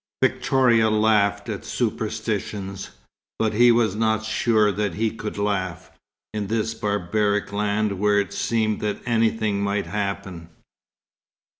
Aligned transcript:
Victoria 0.23 0.89
laughed 0.89 1.47
at 1.47 1.63
superstitions, 1.63 2.89
but 3.37 3.53
he 3.53 3.71
was 3.71 3.95
not 3.95 4.25
sure 4.25 4.71
that 4.71 4.95
he 4.95 5.11
could 5.11 5.37
laugh, 5.37 5.91
in 6.33 6.47
this 6.47 6.73
barbaric 6.73 7.53
land 7.53 7.99
where 7.99 8.19
it 8.19 8.33
seemed 8.33 8.81
that 8.81 8.99
anything 9.05 9.61
might 9.61 9.85
happen. 9.85 10.49